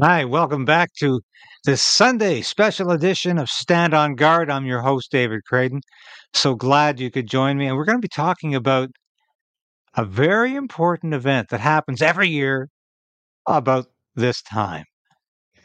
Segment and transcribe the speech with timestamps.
[0.00, 1.20] Hi, welcome back to
[1.66, 4.50] this Sunday special edition of Stand on Guard.
[4.50, 5.80] I'm your host, David Krayden.
[6.32, 7.66] So glad you could join me.
[7.66, 8.88] And we're going to be talking about
[9.94, 12.70] a very important event that happens every year
[13.46, 14.86] about this time.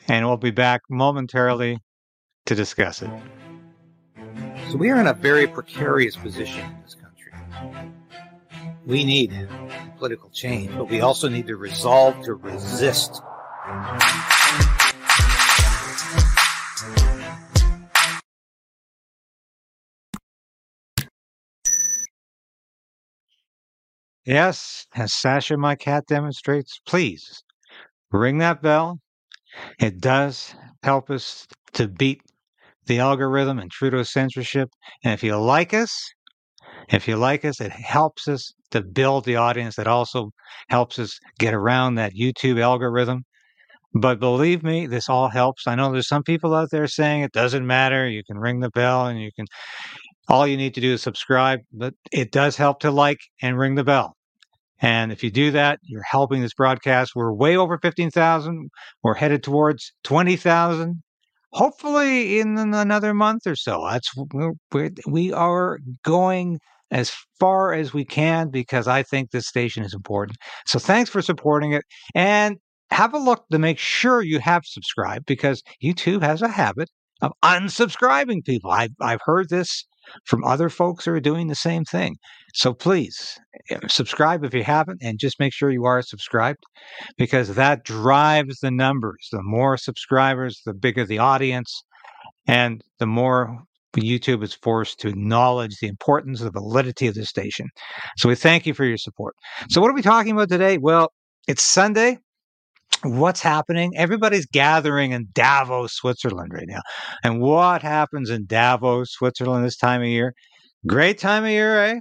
[0.09, 1.79] And we'll be back momentarily
[2.47, 3.09] to discuss it.
[4.71, 7.31] So we are in a very precarious position in this country.
[8.85, 9.47] We need
[9.97, 13.21] political change, but we also need to resolve to resist
[24.25, 27.43] Yes, as Sasha, my cat, demonstrates, please
[28.11, 28.99] ring that bell.
[29.79, 32.21] It does help us to beat
[32.85, 34.69] the algorithm and Trudeau censorship.
[35.03, 35.91] And if you like us,
[36.89, 39.77] if you like us, it helps us to build the audience.
[39.77, 40.31] It also
[40.69, 43.25] helps us get around that YouTube algorithm.
[43.93, 45.67] But believe me, this all helps.
[45.67, 48.07] I know there's some people out there saying it doesn't matter.
[48.07, 49.45] You can ring the bell and you can,
[50.27, 53.75] all you need to do is subscribe, but it does help to like and ring
[53.75, 54.13] the bell.
[54.79, 57.13] And if you do that, you're helping this broadcast.
[57.15, 58.69] We're way over 15,000.
[59.03, 61.01] We're headed towards 20,000.
[61.53, 63.87] Hopefully in another month or so.
[63.89, 64.13] That's
[65.07, 66.59] we are going
[66.91, 70.37] as far as we can because I think this station is important.
[70.67, 71.83] So thanks for supporting it.
[72.13, 72.57] And
[72.91, 76.89] have a look to make sure you have subscribed because YouTube has a habit
[77.21, 78.71] of unsubscribing people.
[78.71, 79.85] I've, I've heard this
[80.25, 82.15] from other folks who are doing the same thing.
[82.53, 83.37] So please
[83.69, 86.59] eh, subscribe if you haven't and just make sure you are subscribed
[87.17, 89.27] because that drives the numbers.
[89.31, 91.83] The more subscribers, the bigger the audience,
[92.47, 93.63] and the more
[93.95, 97.67] YouTube is forced to acknowledge the importance, of the validity of the station.
[98.17, 99.35] So we thank you for your support.
[99.69, 100.77] So, what are we talking about today?
[100.77, 101.11] Well,
[101.47, 102.19] it's Sunday
[103.03, 103.93] what's happening?
[103.95, 106.81] Everybody's gathering in Davos, Switzerland right now.
[107.23, 110.33] And what happens in Davos, Switzerland this time of year?
[110.85, 111.99] Great time of year, eh?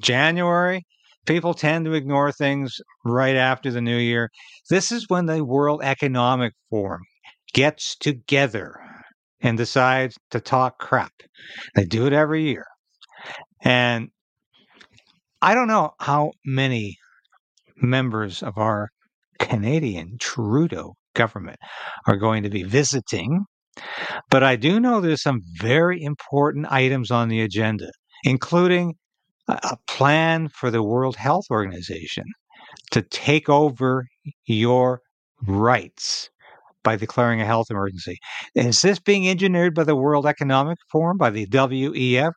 [0.00, 0.82] January.
[1.26, 4.30] People tend to ignore things right after the new year.
[4.68, 7.00] This is when the World Economic Forum
[7.54, 8.74] gets together
[9.40, 11.12] and decides to talk crap.
[11.74, 12.66] They do it every year.
[13.62, 14.08] And
[15.40, 16.98] I don't know how many
[17.76, 18.90] members of our
[19.38, 21.58] Canadian Trudeau government
[22.06, 23.44] are going to be visiting.
[24.30, 27.90] But I do know there's some very important items on the agenda,
[28.24, 28.94] including
[29.48, 32.24] a plan for the World Health Organization
[32.92, 34.06] to take over
[34.46, 35.00] your
[35.46, 36.30] rights
[36.82, 38.18] by declaring a health emergency.
[38.54, 42.32] Is this being engineered by the World Economic Forum, by the WEF?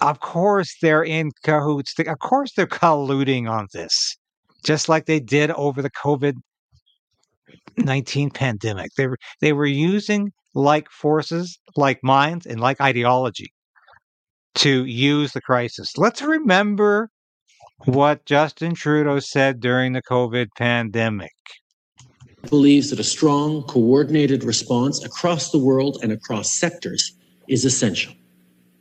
[0.00, 1.94] Of course, they're in cahoots.
[1.98, 4.16] Of course, they're colluding on this
[4.64, 6.34] just like they did over the COVID
[7.76, 8.90] 19 pandemic.
[8.96, 13.52] They were, they were using like forces, like minds, and like ideology
[14.56, 15.96] to use the crisis.
[15.96, 17.10] Let's remember
[17.84, 21.32] what Justin Trudeau said during the COVID pandemic.
[22.48, 27.12] Believes that a strong, coordinated response across the world and across sectors
[27.48, 28.14] is essential.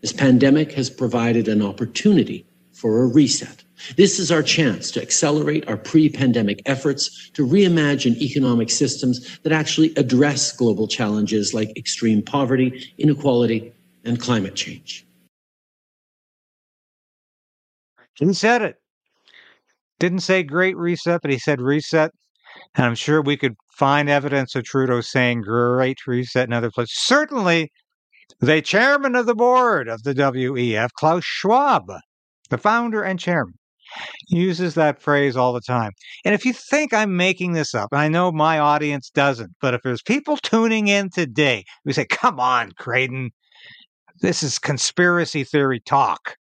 [0.01, 3.63] This pandemic has provided an opportunity for a reset
[3.95, 9.51] this is our chance to accelerate our pre pandemic efforts to reimagine economic systems that
[9.51, 13.73] actually address global challenges like extreme poverty, inequality,
[14.03, 15.05] and climate change.
[18.15, 18.75] He said it.
[19.99, 22.11] Didn't say great reset, but he said reset.
[22.75, 26.95] And I'm sure we could find evidence of Trudeau saying great reset in other places.
[26.97, 27.71] Certainly,
[28.39, 31.91] the chairman of the board of the WEF, Klaus Schwab,
[32.49, 33.58] the founder and chairman,
[34.27, 35.91] uses that phrase all the time.
[36.25, 39.81] And if you think I'm making this up, I know my audience doesn't, but if
[39.83, 43.29] there's people tuning in today we say, come on, Krayden,
[44.21, 46.35] this is conspiracy theory talk.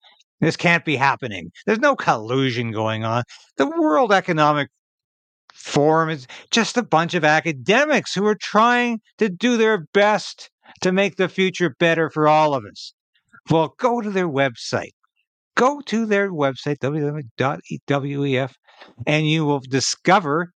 [0.41, 1.51] This can't be happening.
[1.65, 3.23] There's no collusion going on.
[3.57, 4.69] The World Economic
[5.53, 10.49] Forum is just a bunch of academics who are trying to do their best
[10.81, 12.93] to make the future better for all of us.
[13.49, 14.93] Well, go to their website
[15.55, 18.51] go to their website, www.wef,
[19.07, 20.51] and you will discover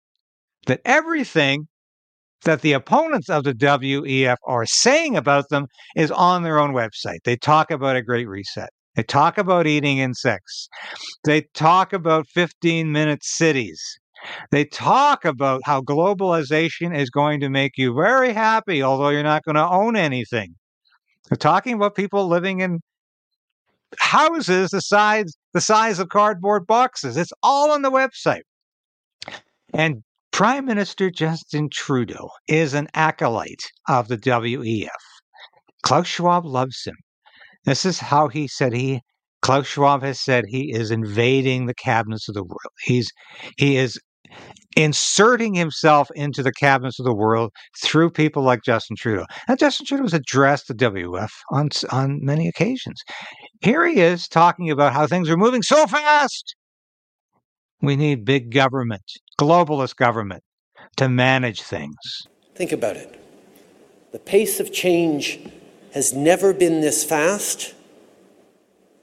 [0.68, 1.68] that everything
[2.44, 5.66] that the opponents of the WEF are saying about them
[5.96, 7.20] is on their own website.
[7.24, 8.70] They talk about a great reset.
[8.96, 10.70] They talk about eating insects.
[11.26, 13.82] They talk about 15 minute cities.
[14.52, 19.44] They talk about how globalization is going to make you very happy, although you're not
[19.44, 20.56] going to own anything.
[21.30, 22.80] They're talking about people living in
[24.00, 27.18] houses the size the size of cardboard boxes.
[27.18, 28.44] It's all on the website.
[29.74, 34.90] And Prime Minister Justin Trudeau is an acolyte of the WEF.
[35.84, 36.96] Klaus Schwab loves him.
[37.66, 39.02] This is how he said he
[39.46, 42.74] Klaus Schwab has said he is invading the cabinets of the world.
[42.82, 43.12] He's
[43.58, 44.00] he is
[44.76, 47.52] inserting himself into the cabinets of the world
[47.82, 49.26] through people like Justin Trudeau.
[49.48, 53.02] And Justin Trudeau has addressed the WF on on many occasions.
[53.62, 56.56] Here he is talking about how things are moving so fast.
[57.82, 59.04] We need big government,
[59.40, 60.44] globalist government,
[60.98, 61.96] to manage things.
[62.56, 63.20] Think about it.
[64.12, 65.40] The pace of change
[65.94, 67.74] has never been this fast,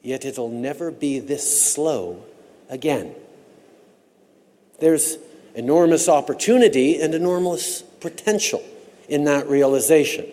[0.03, 2.25] yet it'll never be this slow
[2.69, 3.15] again.
[4.83, 5.17] There's
[5.55, 8.65] enormous opportunity and enormous potential
[9.09, 10.27] in that realization.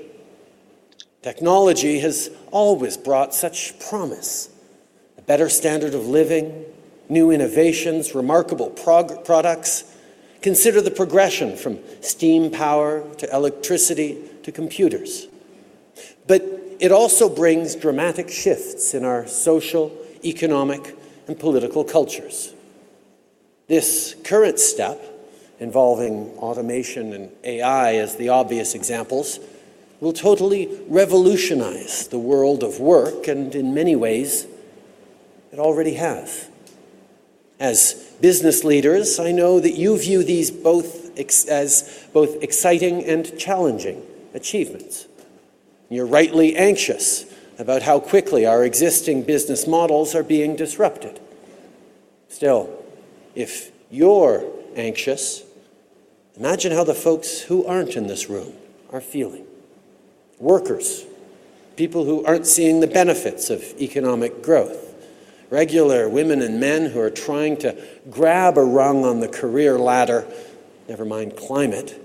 [1.22, 4.50] Technology has always brought such promise
[5.20, 6.66] a better standard of living,
[7.10, 9.84] new innovations, remarkable prog- products.
[10.42, 15.28] Consider the progression from steam power to electricity to computers.
[16.26, 16.42] But
[16.80, 20.98] it also brings dramatic shifts in our social, economic,
[21.28, 22.56] and political cultures.
[23.70, 25.00] This current step,
[25.60, 29.40] involving automation and AI as the obvious examples,
[30.00, 34.48] will totally revolutionize the world of work, and in many ways,
[35.54, 36.50] it already has.
[37.60, 40.98] As business leaders, I know that you view these both
[41.48, 44.02] as both exciting and challenging
[44.34, 45.06] achievements.
[45.90, 47.26] You're rightly anxious
[47.60, 51.20] about how quickly our existing business models are being disrupted.
[52.30, 52.79] Still,
[53.40, 54.46] if you're
[54.76, 55.44] anxious,
[56.36, 58.54] imagine how the folks who aren't in this room
[58.92, 59.46] are feeling.
[60.40, 61.06] Workers,
[61.76, 64.94] people who aren't seeing the benefits of economic growth,
[65.50, 67.76] regular women and men who are trying to
[68.10, 70.28] grab a rung on the career ladder,
[70.88, 72.00] never mind climate.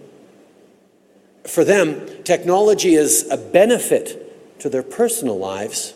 [1.45, 5.95] For them, technology is a benefit to their personal lives,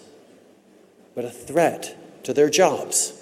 [1.15, 3.18] but a threat to their jobs.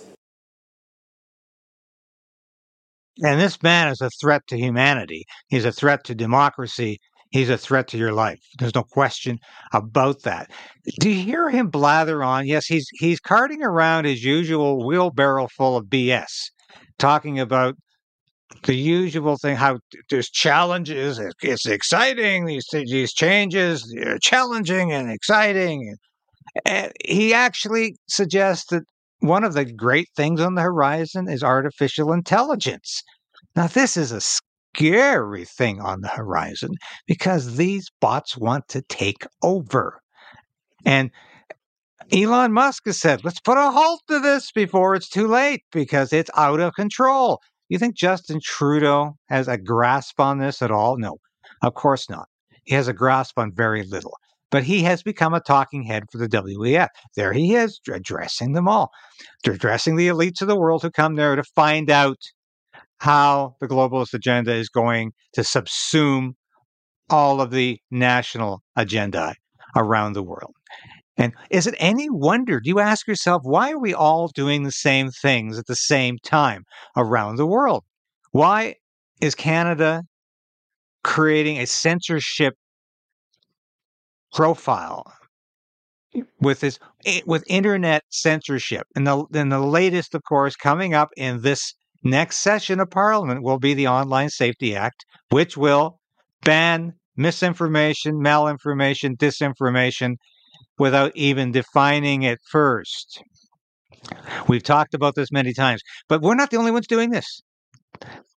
[3.22, 5.24] And this man is a threat to humanity.
[5.48, 6.98] He's a threat to democracy.
[7.30, 8.38] He's a threat to your life.
[8.58, 9.38] There's no question
[9.72, 10.50] about that.
[11.00, 12.46] Do you hear him blather on?
[12.46, 16.50] Yes, he's he's carting around his usual wheelbarrow full of BS,
[16.98, 17.76] talking about
[18.64, 19.78] the usual thing how
[20.08, 25.96] there's challenges it's exciting these these changes are challenging and exciting
[26.64, 28.84] and he actually suggests that
[29.26, 33.02] one of the great things on the horizon is artificial intelligence
[33.54, 36.70] now this is a scary thing on the horizon
[37.06, 40.00] because these bots want to take over
[40.84, 41.10] and
[42.12, 46.12] Elon Musk has said, let's put a halt to this before it's too late because
[46.12, 47.40] it's out of control.
[47.68, 50.96] You think Justin Trudeau has a grasp on this at all?
[50.98, 51.16] No,
[51.62, 52.28] of course not.
[52.64, 54.16] He has a grasp on very little.
[54.50, 56.88] But he has become a talking head for the WEF.
[57.16, 58.90] There he is, addressing them all,
[59.44, 62.18] addressing the elites of the world who come there to find out
[62.98, 66.32] how the globalist agenda is going to subsume
[67.10, 69.34] all of the national agenda
[69.76, 70.54] around the world.
[71.18, 72.60] And is it any wonder?
[72.60, 76.18] Do you ask yourself, why are we all doing the same things at the same
[76.22, 76.64] time
[76.96, 77.84] around the world?
[78.32, 78.74] Why
[79.20, 80.02] is Canada
[81.02, 82.54] creating a censorship
[84.36, 85.12] profile
[86.40, 88.86] with this eh, with internet censorship?
[88.94, 91.74] And the and the latest, of course, coming up in this
[92.04, 95.98] next session of Parliament will be the Online Safety Act, which will
[96.42, 100.16] ban misinformation, malinformation, disinformation
[100.78, 103.22] without even defining it first.
[104.46, 107.40] We've talked about this many times, but we're not the only ones doing this.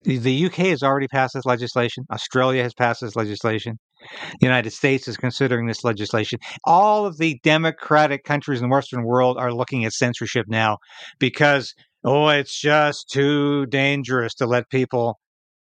[0.03, 2.05] The UK has already passed this legislation.
[2.13, 3.79] Australia has passed this legislation.
[4.01, 6.39] The United States is considering this legislation.
[6.65, 10.79] All of the democratic countries in the Western world are looking at censorship now
[11.19, 11.75] because,
[12.05, 15.19] oh, it's just too dangerous to let people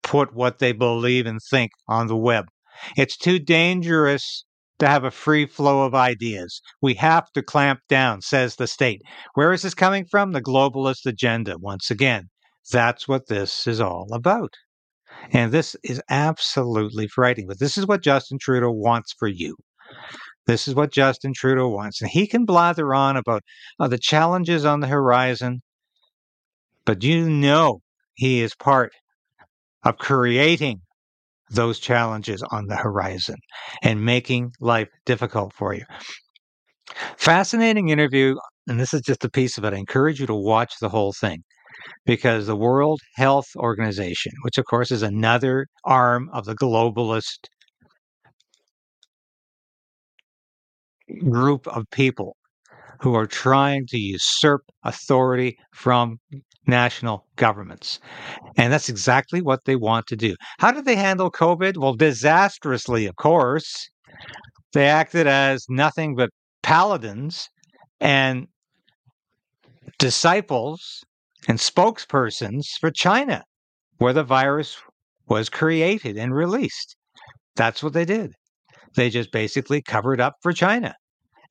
[0.03, 2.45] put what they believe and think on the web.
[2.97, 4.45] It's too dangerous
[4.79, 6.61] to have a free flow of ideas.
[6.81, 9.01] We have to clamp down, says the state.
[9.33, 10.31] Where is this coming from?
[10.31, 11.57] The globalist agenda.
[11.59, 12.29] Once again,
[12.71, 14.53] that's what this is all about.
[15.31, 17.47] And this is absolutely frightening.
[17.47, 19.55] But this is what Justin Trudeau wants for you.
[20.47, 22.01] This is what Justin Trudeau wants.
[22.01, 23.43] And he can blather on about
[23.79, 25.61] uh, the challenges on the horizon,
[26.85, 27.81] but you know
[28.15, 28.91] he is part
[29.83, 30.81] of creating
[31.51, 33.35] those challenges on the horizon
[33.81, 35.83] and making life difficult for you.
[37.17, 38.35] Fascinating interview.
[38.67, 39.73] And this is just a piece of it.
[39.73, 41.43] I encourage you to watch the whole thing.
[42.05, 47.47] Because the World Health Organization, which of course is another arm of the globalist
[51.29, 52.35] group of people
[53.01, 56.17] who are trying to usurp authority from
[56.67, 57.99] national governments.
[58.57, 60.35] And that's exactly what they want to do.
[60.59, 61.77] How did they handle COVID?
[61.77, 63.89] Well, disastrously, of course.
[64.73, 66.29] They acted as nothing but
[66.61, 67.49] paladins
[67.99, 68.47] and
[69.97, 71.03] disciples
[71.47, 73.43] and spokespersons for China,
[73.97, 74.77] where the virus
[75.27, 76.95] was created and released.
[77.55, 78.33] That's what they did.
[78.95, 80.95] They just basically covered up for China.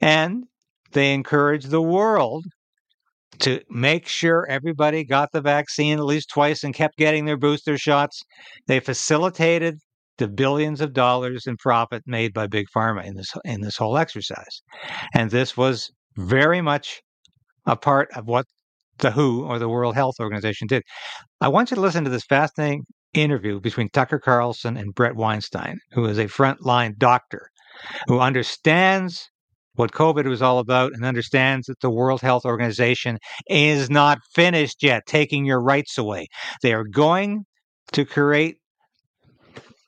[0.00, 0.44] And
[0.92, 2.44] they encouraged the world
[3.40, 7.78] to make sure everybody got the vaccine at least twice and kept getting their booster
[7.78, 8.22] shots.
[8.66, 9.78] They facilitated
[10.16, 13.96] the billions of dollars in profit made by big pharma in this in this whole
[13.96, 14.62] exercise.
[15.14, 17.00] And this was very much
[17.66, 18.46] a part of what
[18.98, 20.82] the WHO or the World Health Organization did.
[21.40, 25.78] I want you to listen to this fascinating interview between Tucker Carlson and Bret Weinstein,
[25.92, 27.48] who is a frontline doctor
[28.06, 29.30] who understands
[29.74, 34.82] what COVID was all about and understands that the World Health Organization is not finished
[34.82, 36.26] yet taking your rights away.
[36.62, 37.44] They are going
[37.92, 38.56] to create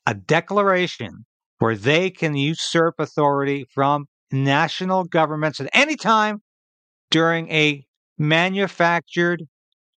[0.06, 1.24] a declaration
[1.58, 6.38] where they can usurp authority from national governments at any time
[7.10, 7.84] during a
[8.20, 9.46] manufactured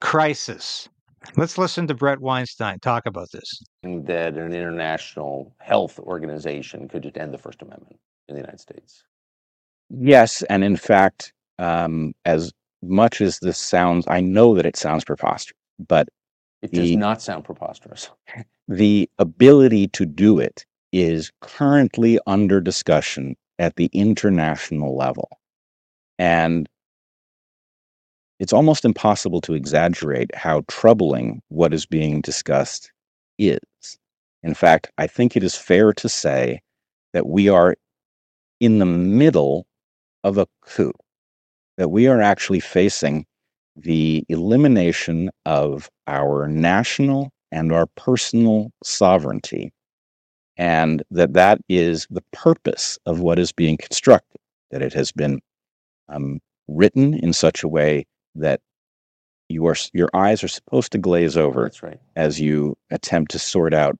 [0.01, 0.89] crisis.
[1.37, 3.63] Let's listen to Bret Weinstein talk about this.
[3.83, 7.99] That an international health organization could just end the First Amendment
[8.29, 9.03] in the United States.
[9.89, 15.05] Yes, and in fact, um, as much as this sounds, I know that it sounds
[15.05, 16.09] preposterous, but
[16.63, 18.11] It does The- not sound preposterous.
[18.69, 25.41] the ability to do it is currently under discussion at the international level.
[26.19, 26.69] And
[28.41, 32.91] it's almost impossible to exaggerate how troubling what is being discussed
[33.39, 33.61] is.
[34.43, 36.61] In fact, I think it is fair to say
[37.13, 37.77] that we are
[38.61, 39.67] in the middle
[40.25, 40.93] of a coup,
[41.77, 43.27] that we are actually facing
[43.77, 49.73] the elimination of our national and our personal sovereignty
[50.57, 54.39] and that that is the purpose of what is being constructed
[54.71, 55.41] that it has been
[56.09, 58.05] um, written in such a way
[58.37, 58.61] that
[59.49, 62.01] you are your eyes are supposed to glaze over That's right.
[62.17, 63.97] as you attempt to sort out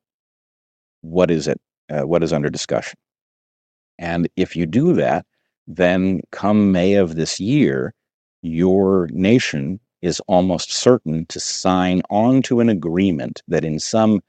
[1.03, 1.61] what is it
[1.91, 2.99] uh, what is under discussion
[3.99, 5.27] and if you do that
[5.69, 7.95] then come may of this year
[8.43, 14.21] your nation is almost certain to sign on to an agreement that in some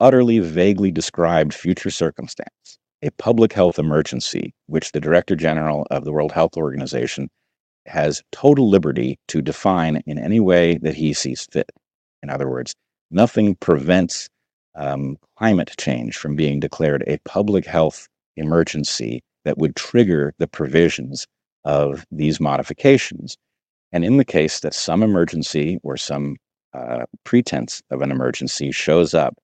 [0.00, 6.12] utterly vaguely described future circumstance a public health emergency which the director general of the
[6.12, 7.28] world health organization
[7.88, 11.70] has total liberty to define in any way that he sees fit
[12.22, 12.74] in other words
[13.10, 14.28] nothing prevents
[14.74, 21.26] um, climate change from being declared a public health emergency that would trigger the provisions
[21.64, 23.36] of these modifications.
[23.92, 26.36] And in the case that some emergency or some
[26.74, 29.34] uh, pretense of an emergency shows up,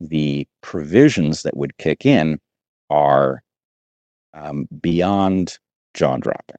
[0.00, 2.38] the provisions that would kick in
[2.90, 3.42] are
[4.34, 5.58] um, beyond
[5.94, 6.56] jaw dropping.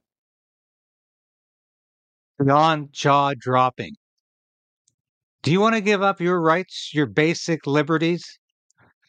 [2.38, 3.94] Beyond jaw dropping.
[5.42, 8.24] Do you want to give up your rights, your basic liberties,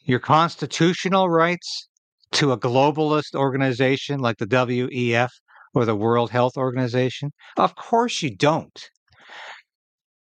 [0.03, 1.89] your constitutional rights
[2.33, 5.29] to a globalist organization like the WEF
[5.73, 7.31] or the World Health Organization?
[7.57, 8.89] Of course you don't.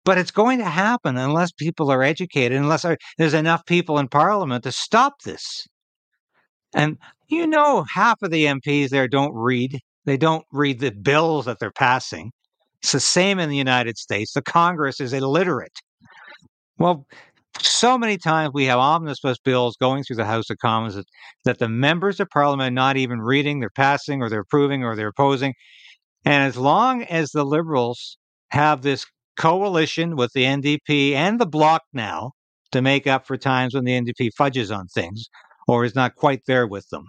[0.05, 2.87] But it's going to happen unless people are educated, unless
[3.19, 5.67] there's enough people in Parliament to stop this.
[6.75, 9.81] And you know, half of the MPs there don't read.
[10.05, 12.33] They don't read the bills that they're passing.
[12.85, 14.35] It's the same in the United States.
[14.35, 15.73] The Congress is illiterate.
[16.77, 17.07] Well,
[17.59, 21.07] so many times we have omnibus bills going through the House of Commons that,
[21.47, 24.97] that the members of Parliament are not even reading, they're passing, or they're approving, or
[24.97, 25.55] they're opposing.
[26.27, 28.19] And as long as the Liberals
[28.51, 29.07] have this
[29.39, 32.33] coalition with the NDP and the Bloc now
[32.73, 35.25] to make up for times when the NDP fudges on things
[35.67, 37.07] or is not quite there with them,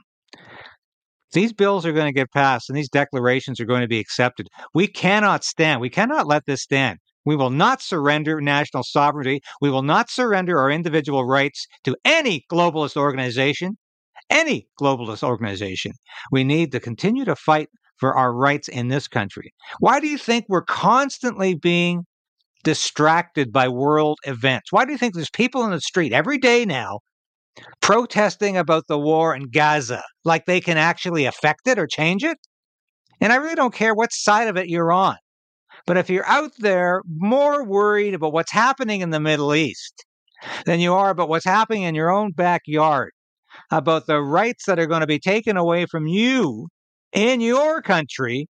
[1.36, 4.48] these bills are going to get passed and these declarations are going to be accepted.
[4.74, 6.98] We cannot stand, we cannot let this stand.
[7.26, 9.42] We will not surrender national sovereignty.
[9.60, 13.78] We will not surrender our individual rights to any globalist organization,
[14.30, 15.94] any globalist organization.
[16.32, 19.54] We need to continue to fight for our rights in this country.
[19.80, 22.04] Why do you think we're constantly being
[22.64, 24.72] distracted by world events?
[24.72, 27.00] Why do you think there's people in the street every day now
[27.82, 32.38] protesting about the war in Gaza like they can actually affect it or change it?
[33.22, 35.18] And I really don't care what side of it you're on.
[35.86, 40.06] But if you're out there more worried about what's happening in the Middle East
[40.66, 43.12] than you are about what's happening in your own backyard,
[43.72, 46.68] about the rights that are going to be taken away from you
[47.14, 48.48] in your country,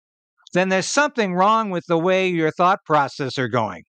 [0.53, 3.83] then there's something wrong with the way your thought process are going.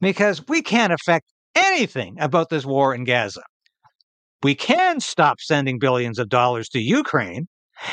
[0.00, 3.42] Because we can't affect anything about this war in Gaza.
[4.44, 7.46] We can stop sending billions of dollars to Ukraine,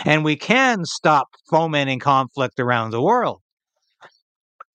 [0.05, 3.41] and we can stop fomenting conflict around the world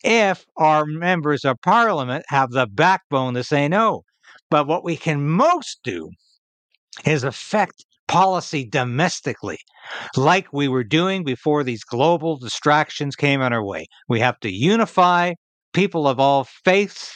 [0.03, 4.03] if our members of parliament have the backbone to say no.
[4.51, 6.11] But what we can most do
[7.05, 9.59] is affect policy domestically,
[10.17, 13.87] like we were doing before these global distractions came on our way.
[14.09, 15.35] We have to unify
[15.75, 17.13] people of all faiths,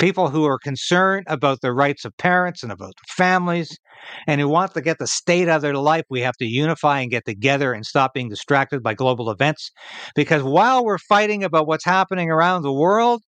[0.00, 3.78] people who are concerned about the rights of parents and about families,
[4.26, 6.04] and who want to get the state out of their life.
[6.08, 9.70] We have to unify and get together and stop being distracted by global events.
[10.14, 13.22] Because while we're fighting about what's happening around the world,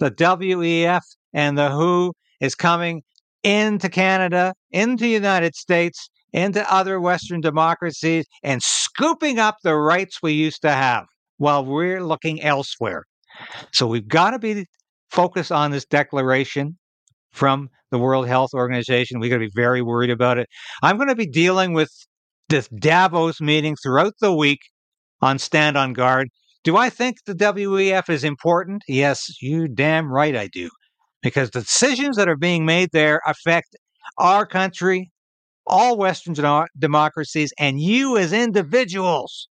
[0.00, 1.02] the WEF
[1.32, 3.02] and the WHO is coming
[3.44, 10.18] into Canada, into the United States, into other Western democracies, and scooping up the rights
[10.22, 11.04] we used to have
[11.38, 13.04] while we're looking elsewhere.
[13.72, 14.66] So we've got to be
[15.10, 16.76] focused on this declaration
[17.32, 19.20] from the World Health Organization.
[19.20, 20.48] We're going to be very worried about it.
[20.82, 21.90] I'm going to be dealing with
[22.48, 24.60] this Davos meeting throughout the week
[25.20, 26.28] on Stand on Guard.
[26.64, 28.82] Do I think the WEF is important?
[28.88, 30.68] Yes, you damn right I do
[31.22, 33.76] because the decisions that are being made there affect
[34.18, 35.10] our country,
[35.66, 36.34] all Western
[36.78, 39.48] democracies, and you as individuals.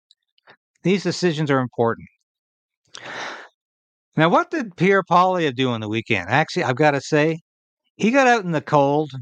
[0.83, 2.09] These decisions are important.
[4.21, 6.29] Now, what did Pierre Poilievre do on the weekend?
[6.29, 7.41] Actually, I've got to say,
[7.97, 9.13] he got out in the cold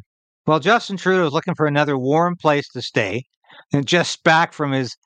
[0.44, 3.22] while Justin Trudeau was looking for another warm place to stay
[3.72, 4.96] and just back from his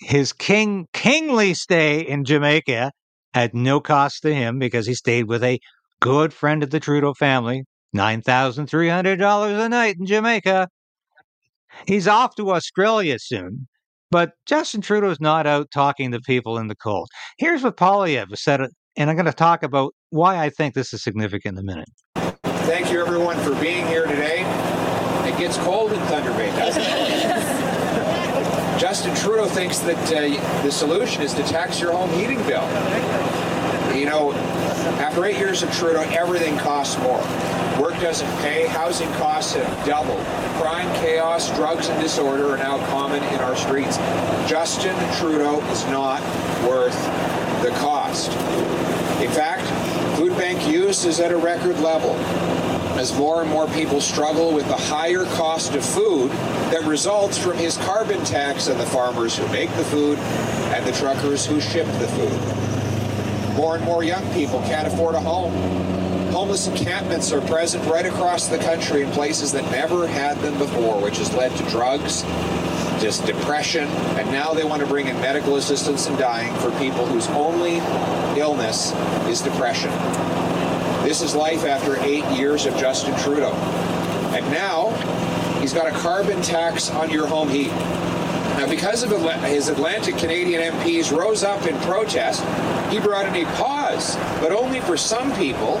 [0.00, 2.92] his king kingly stay in Jamaica
[3.34, 5.60] at no cost to him because he stayed with a
[6.00, 10.66] good friend of the Trudeau family, $9,300 a night in Jamaica.
[11.86, 13.68] He's off to Australia soon,
[14.10, 17.10] but Justin Trudeau's not out talking to people in the cold.
[17.36, 18.62] Here's what Poilievre said,
[18.96, 21.88] and I'm going to talk about why I think this is significant in a minute.
[22.66, 24.40] Thank you, everyone, for being here today.
[25.28, 28.78] It gets cold in Thunder Bay, doesn't it?
[28.78, 32.66] Justin Trudeau thinks that uh, the solution is to tax your home heating bill.
[33.96, 34.32] You know,
[34.98, 37.20] after eight years of Trudeau, everything costs more.
[37.80, 40.24] Work doesn't pay, housing costs have doubled.
[40.60, 43.96] Crime, chaos, drugs, and disorder are now common in our streets.
[44.48, 46.20] Justin Trudeau is not
[46.66, 46.96] worth
[47.62, 48.30] the cost.
[49.22, 49.62] In fact,
[50.18, 52.14] food bank use is at a record level
[52.98, 56.30] as more and more people struggle with the higher cost of food
[56.70, 60.92] that results from his carbon tax on the farmers who make the food and the
[60.92, 63.56] truckers who ship the food.
[63.56, 65.52] More and more young people can't afford a home.
[66.32, 71.00] Homeless encampments are present right across the country in places that never had them before,
[71.00, 72.24] which has led to drugs,
[73.02, 77.04] just depression, and now they want to bring in medical assistance in dying for people
[77.04, 77.78] whose only
[78.40, 78.92] illness
[79.26, 79.90] is depression.
[81.02, 83.52] This is life after eight years of Justin Trudeau.
[84.32, 84.90] And now
[85.60, 87.72] he's got a carbon tax on your home heat.
[88.56, 89.10] Now, because of
[89.42, 92.40] his Atlantic Canadian MPs rose up in protest,
[92.92, 95.78] he brought in a pause, but only for some people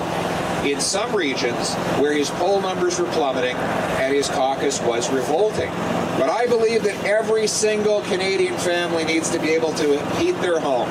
[0.64, 5.70] in some regions where his poll numbers were plummeting and his caucus was revolting.
[6.18, 10.60] But I believe that every single Canadian family needs to be able to heat their
[10.60, 10.88] home.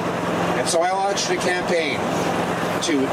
[0.58, 1.98] And so I launched a campaign
[2.84, 3.08] to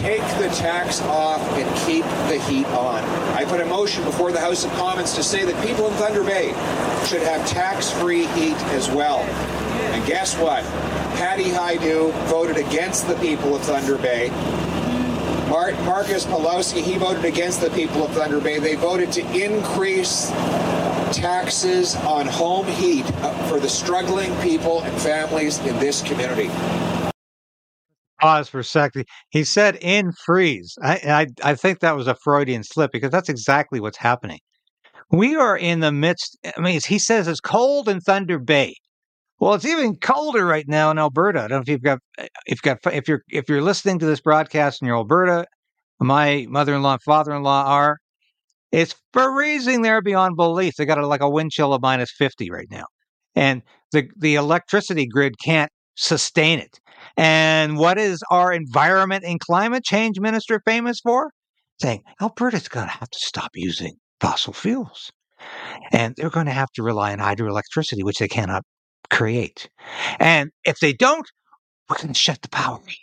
[0.00, 3.04] take the tax off and keep the heat on.
[3.34, 6.24] I put a motion before the House of Commons to say that people in Thunder
[6.24, 6.48] Bay
[7.06, 9.20] should have tax-free heat as well.
[9.92, 10.64] And guess what?
[11.16, 14.30] Patty Hajdu voted against the people of Thunder Bay.
[15.54, 18.58] Mar- Marcus Powlowski, he voted against the people of Thunder Bay.
[18.58, 20.30] They voted to increase
[21.12, 26.50] taxes on home heat uh, for the struggling people and families in this community
[28.20, 29.04] pause for a second.
[29.30, 30.74] He said in freeze.
[30.82, 34.38] I, I, I think that was a Freudian slip because that's exactly what's happening.
[35.10, 36.38] We are in the midst.
[36.56, 38.76] I mean, he says it's cold in Thunder Bay.
[39.40, 41.40] Well, it's even colder right now in Alberta.
[41.40, 44.06] I don't know if you've got if you've got if you're if you're listening to
[44.06, 45.46] this broadcast in Alberta,
[46.00, 47.98] my mother-in-law and father-in-law are.
[48.72, 50.74] It's freezing there beyond belief.
[50.76, 52.86] They got a, like a wind chill of minus fifty right now,
[53.36, 56.80] and the the electricity grid can't sustain it.
[57.16, 61.30] And what is our environment and climate change minister famous for?
[61.80, 65.12] Saying Alberta's going to have to stop using fossil fuels.
[65.92, 68.62] And they're going to have to rely on hydroelectricity, which they cannot
[69.10, 69.68] create.
[70.18, 71.26] And if they don't,
[71.88, 72.94] we're going to shut the power mm.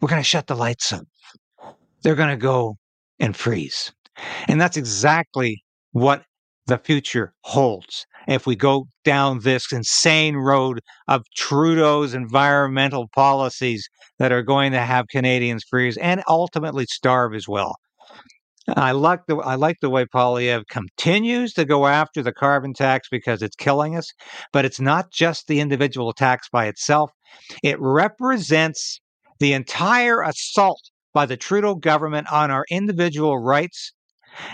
[0.00, 1.02] we're going to shut the lights off.
[2.02, 2.76] They're going to go
[3.18, 3.92] and freeze.
[4.46, 6.22] And that's exactly what
[6.66, 8.06] the future holds.
[8.28, 14.80] If we go down this insane road of Trudeau's environmental policies that are going to
[14.80, 17.76] have Canadians freeze and ultimately starve as well.
[18.76, 23.08] I like the I like the way Poilievre continues to go after the carbon tax
[23.10, 24.10] because it's killing us,
[24.52, 27.10] but it's not just the individual tax by itself.
[27.62, 29.00] It represents
[29.38, 30.80] the entire assault
[31.14, 33.92] by the Trudeau government on our individual rights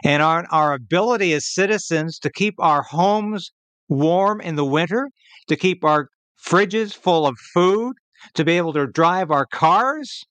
[0.05, 3.51] and on our ability as citizens to keep our homes
[3.89, 5.11] warm in the winter,
[5.49, 6.09] to keep our
[6.43, 7.95] fridges full of food,
[8.35, 10.25] to be able to drive our cars,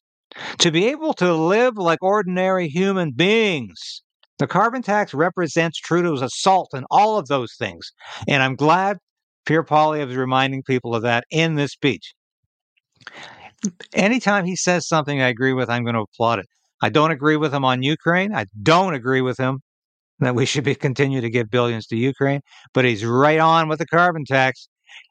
[0.60, 4.02] to be able to live like ordinary human beings.
[4.40, 7.92] The carbon tax represents Trudeau's assault on all of those things.
[8.28, 8.98] And I'm glad
[9.46, 12.14] Pierre Poilievre is reminding people of that in this speech.
[13.94, 16.46] Anytime he says something I agree with, I'm going to applaud it.
[16.82, 18.36] I don't agree with him on Ukraine.
[18.36, 19.60] I don't agree with him
[20.20, 22.42] that we should be continue to give billions to Ukraine,
[22.74, 24.68] but he's right on with the carbon tax.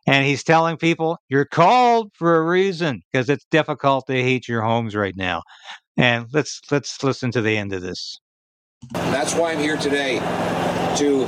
[0.07, 4.63] And he's telling people you're called for a reason because it's difficult to heat your
[4.63, 5.43] homes right now.
[5.97, 8.19] And let's let's listen to the end of this.
[8.93, 10.19] That's why I'm here today
[10.99, 11.25] to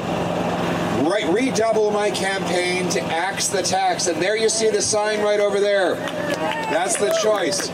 [1.03, 4.07] right, redouble my campaign to axe the tax.
[4.07, 5.95] And there you see the sign right over there.
[5.95, 7.69] That's the choice.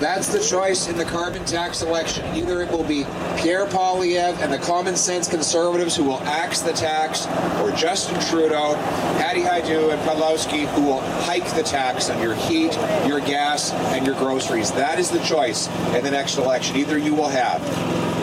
[0.00, 2.24] That's the choice in the carbon tax election.
[2.34, 3.04] Either it will be
[3.36, 7.26] Pierre Poilievre and the common sense conservatives who will axe the tax,
[7.60, 8.74] or Justin Trudeau,
[9.18, 12.74] Patty Hajdu, and Powlowski who will hike the tax on your heat,
[13.06, 14.72] your gas, and your groceries.
[14.72, 16.76] That is the choice in the next election.
[16.76, 17.62] Either you will have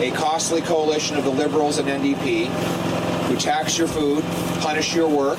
[0.00, 2.48] a costly coalition of the Liberals and NDP
[3.30, 4.24] who tax your food,
[4.60, 5.38] punish your work,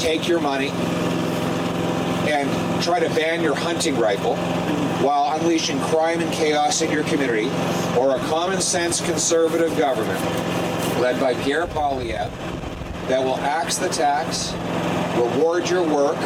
[0.00, 0.70] take your money,
[2.30, 4.34] and try to ban your hunting rifle
[5.04, 7.50] while unleashing crime and chaos in your community,
[7.98, 10.18] or a common sense conservative government
[10.98, 12.30] led by Pierre Poilievre
[13.08, 14.54] that will axe the tax,
[15.18, 16.16] reward your work,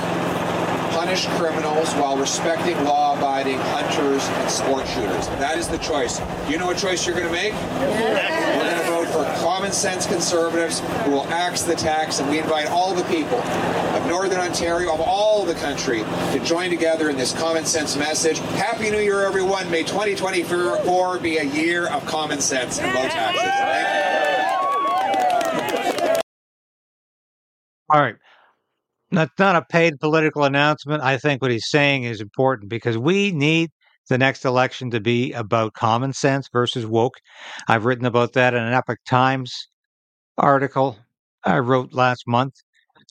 [0.93, 5.27] punish criminals while respecting law abiding hunters and sport shooters.
[5.41, 6.21] That is the choice.
[6.49, 7.53] You know what choice you're going to make?
[7.55, 8.80] We're going to vote
[9.11, 13.39] for common sense conservatives who will axe the tax, and we invite all the people
[13.39, 18.39] of Northern Ontario, of all the country, to join together in this common sense message.
[18.39, 19.71] Happy New Year, everyone.
[19.71, 23.51] May 2024 be a year of common sense and low taxes.
[27.93, 28.15] All right.
[29.11, 31.03] That's not a paid political announcement.
[31.03, 33.71] I think what he's saying is important because we need
[34.11, 37.15] the next election to be about common sense versus woke.
[37.69, 39.69] I've written about that in an Epoch Times
[40.37, 40.99] article
[41.45, 42.55] I wrote last month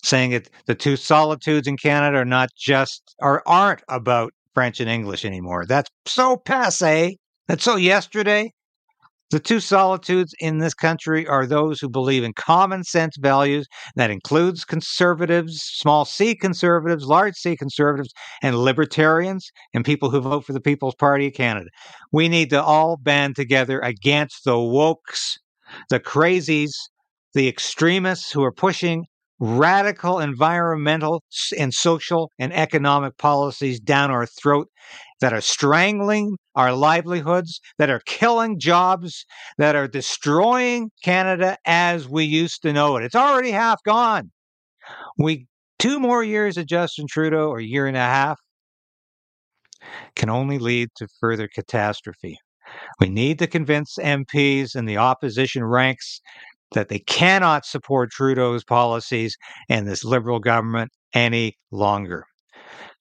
[0.03, 4.89] saying that the two solitudes in Canada are not just or aren't about French and
[4.89, 5.65] English anymore.
[5.65, 7.17] That's so passe.
[7.47, 8.51] That's so yesterday.
[9.31, 13.67] The two solitudes in this country are those who believe in common sense values.
[13.95, 18.11] That includes conservatives, small c conservatives, large c conservatives,
[18.41, 21.67] and libertarians, and people who vote for the People's Party of Canada.
[22.11, 25.37] We need to all band together against the wokes,
[25.89, 26.71] the crazies,
[27.35, 29.05] the extremists who are pushing
[29.39, 31.23] radical environmental
[31.57, 34.67] and social and economic policies down our throat
[35.21, 39.25] that are strangling our livelihoods, that are killing jobs,
[39.57, 43.03] that are destroying Canada as we used to know it.
[43.05, 44.29] It's already half gone.
[45.17, 48.37] We two more years of Justin Trudeau or a year and a half
[50.17, 52.37] can only lead to further catastrophe.
[52.99, 56.19] We need to convince MPs in the opposition ranks
[56.73, 59.37] that they cannot support Trudeau's policies
[59.69, 62.25] and this liberal government any longer.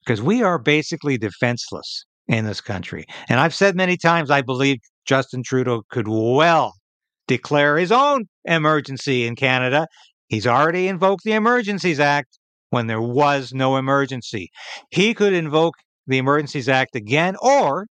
[0.07, 3.07] Because we are basically defenseless in this country.
[3.29, 6.75] And I've said many times I believe Justin Trudeau could well
[7.27, 9.87] declare his own emergency in Canada.
[10.29, 12.39] He's already invoked the Emergencies Act
[12.71, 14.51] when there was no emergency.
[14.91, 15.75] He could invoke
[16.07, 17.87] the Emergencies Act again, or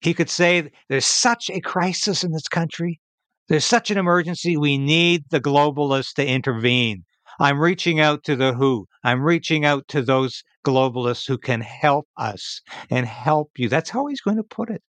[0.00, 3.00] he could say there's such a crisis in this country
[3.48, 4.56] there's such an emergency.
[4.56, 7.04] We need the globalists to intervene.
[7.40, 8.86] I'm reaching out to the WHO.
[9.04, 13.68] I'm reaching out to those globalists who can help us and help you.
[13.68, 14.82] That's how he's going to put it.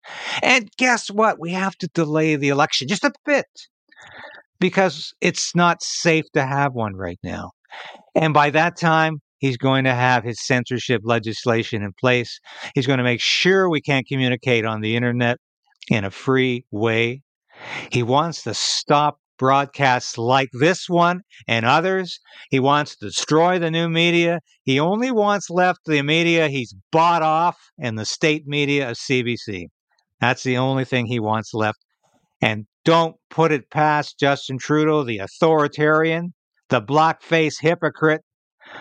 [0.42, 1.38] And guess what?
[1.38, 3.46] We have to delay the election just a bit
[4.60, 7.52] because it's not safe to have one right now.
[8.14, 12.40] And by that time, he's going to have his censorship legislation in place.
[12.74, 15.38] He's going to make sure we can't communicate on the internet
[15.90, 17.22] in a free way.
[17.90, 22.18] He wants to stop broadcasts like this one and others.
[22.51, 24.40] He wants to destroy the new media.
[24.64, 29.66] He only wants left the media he's bought off and the state media of CBC.
[30.20, 31.79] That's the only thing he wants left.
[32.40, 36.35] And don't put it past Justin Trudeau, the authoritarian,
[36.68, 38.22] the black-faced hypocrite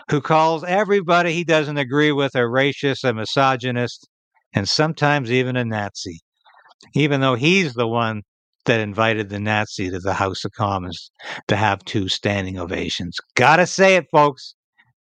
[0.10, 4.08] who calls everybody he doesn't agree with a racist, a misogynist,
[4.54, 6.20] and sometimes even a Nazi,
[6.94, 8.24] even though he's the one
[8.68, 11.12] that invited the Nazi to the House of Commons
[11.48, 13.18] to have two standing ovations.
[13.36, 14.54] Gotta say it, folks.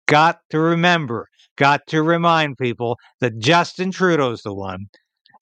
[0.06, 4.86] Got to remember, got to remind people that Justin Trudeau's the one.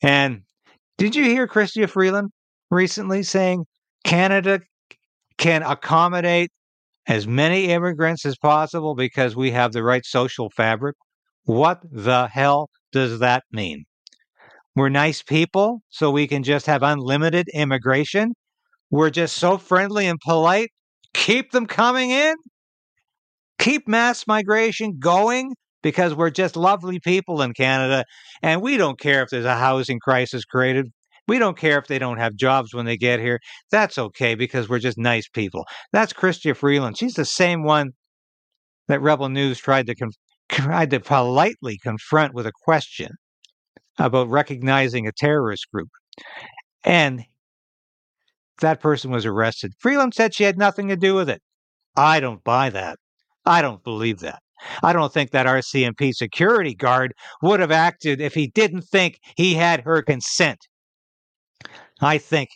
[0.03, 0.43] And
[0.99, 2.31] did you hear Chrystia Freeland
[2.71, 3.65] recently saying
[4.05, 4.61] Canada
[5.39, 6.51] can accommodate
[7.07, 10.95] as many immigrants as possible because we have the right social fabric?
[11.45, 13.85] What the hell does that mean?
[14.81, 18.33] We're nice people, so we can just have unlimited immigration.
[18.91, 20.71] We're just so friendly and polite.
[21.13, 22.35] Keep them coming in.
[23.59, 28.07] Keep mass migration going because we're just lovely people in Canada.
[28.43, 30.87] And we don't care if there's a housing crisis created.
[31.29, 33.39] We don't care if they don't have jobs when they get here.
[33.71, 35.67] That's okay because we're just nice people.
[35.93, 36.97] That's Chrystia Freeland.
[36.97, 37.91] She's the same one
[38.89, 40.13] that Rebel News tried to con-
[40.49, 43.11] tried to politely confront with a question
[44.01, 45.89] about recognizing a terrorist group.
[46.85, 47.25] And
[48.61, 49.73] that person was arrested.
[49.79, 51.43] Freeland said she had nothing to do with it.
[51.97, 52.99] I don't buy that.
[53.47, 54.41] I don't believe that.
[54.83, 59.55] I don't think that RCMP security guard would have acted if he didn't think he
[59.55, 60.59] had her consent.
[62.01, 62.51] I think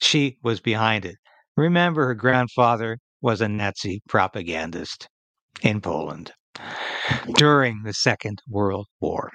[0.00, 1.16] she was behind it.
[1.56, 5.08] Remember, her grandfather was a Nazi propagandist
[5.62, 6.32] in Poland
[7.34, 9.30] during the Second World War.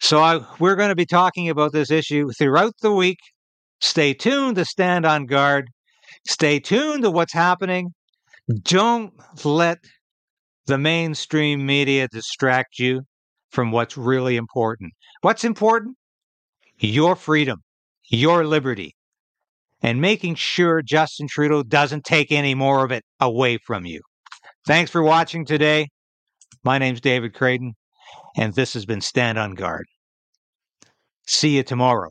[0.00, 3.18] So I, we're going to be talking about this issue throughout the week.
[3.80, 5.68] Stay tuned to Stand on Guard.
[6.26, 7.92] Stay tuned to what's happening.
[8.62, 9.12] Don't
[9.44, 9.78] let
[10.66, 13.02] the mainstream media distract you
[13.50, 14.92] from what's really important.
[15.22, 15.96] What's important?
[16.78, 17.58] Your freedom,
[18.10, 18.94] your liberty,
[19.82, 24.00] and making sure Justin Trudeau doesn't take any more of it away from you.
[24.66, 25.88] Thanks for watching today.
[26.64, 27.72] My name's David Krayden
[28.36, 29.86] and this has been Stand on Guard.
[31.26, 32.10] See you tomorrow.